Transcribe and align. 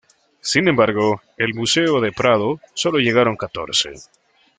Sin 0.41 0.67
embargo, 0.67 1.21
al 1.37 1.53
Museo 1.53 2.01
del 2.01 2.11
Prado 2.13 2.59
solo 2.73 2.97
llegaron 2.97 3.37
catorce. 3.37 3.93